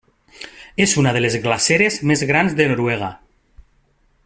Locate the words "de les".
1.17-1.35